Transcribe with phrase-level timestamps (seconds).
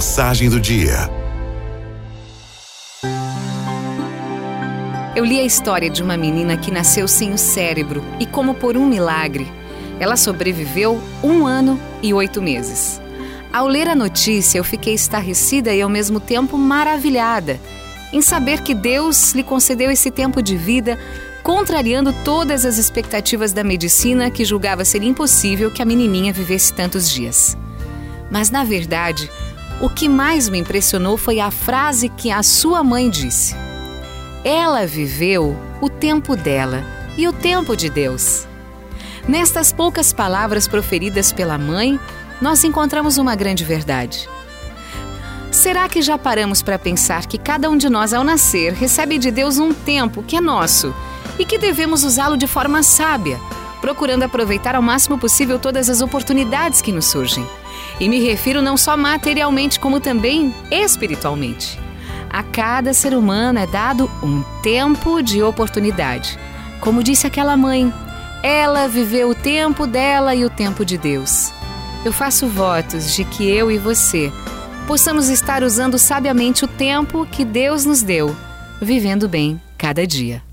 [0.00, 1.10] Mensagem do dia.
[5.14, 8.78] Eu li a história de uma menina que nasceu sem o cérebro e, como por
[8.78, 9.46] um milagre,
[9.98, 12.98] ela sobreviveu um ano e oito meses.
[13.52, 17.60] Ao ler a notícia, eu fiquei estarrecida e ao mesmo tempo maravilhada
[18.10, 20.98] em saber que Deus lhe concedeu esse tempo de vida,
[21.42, 27.06] contrariando todas as expectativas da medicina que julgava ser impossível que a menininha vivesse tantos
[27.06, 27.54] dias.
[28.30, 29.28] Mas, na verdade,
[29.80, 33.56] o que mais me impressionou foi a frase que a sua mãe disse.
[34.44, 36.84] Ela viveu o tempo dela
[37.16, 38.46] e o tempo de Deus.
[39.26, 41.98] Nestas poucas palavras proferidas pela mãe,
[42.40, 44.28] nós encontramos uma grande verdade.
[45.50, 49.30] Será que já paramos para pensar que cada um de nós, ao nascer, recebe de
[49.30, 50.94] Deus um tempo que é nosso
[51.38, 53.40] e que devemos usá-lo de forma sábia,
[53.80, 57.46] procurando aproveitar ao máximo possível todas as oportunidades que nos surgem?
[57.98, 61.78] E me refiro não só materialmente, como também espiritualmente.
[62.28, 66.38] A cada ser humano é dado um tempo de oportunidade.
[66.80, 67.92] Como disse aquela mãe,
[68.42, 71.52] ela viveu o tempo dela e o tempo de Deus.
[72.04, 74.32] Eu faço votos de que eu e você
[74.86, 78.34] possamos estar usando sabiamente o tempo que Deus nos deu,
[78.80, 80.49] vivendo bem cada dia.